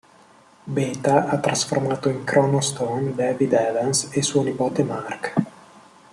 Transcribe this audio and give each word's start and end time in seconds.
Beta 0.63 1.27
ha 1.29 1.37
trasformato 1.37 2.09
in 2.09 2.23
Chrono 2.23 2.59
Stone 2.59 3.13
David 3.13 3.53
Evans 3.53 4.07
e 4.11 4.23
suo 4.23 4.41
nipote 4.41 4.81
Mark. 4.83 5.33